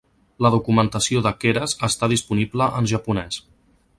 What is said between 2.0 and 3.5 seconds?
disponible en japonès.